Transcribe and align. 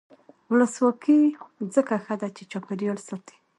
ولسواکي 0.51 1.19
ځکه 1.73 1.93
ښه 2.05 2.15
ده 2.21 2.27
چې 2.35 2.43
چاپیریال 2.51 2.99
ساتي. 3.07 3.35